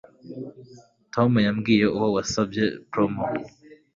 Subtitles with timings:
[1.13, 3.13] Tom yambwiye uwo wasabye prom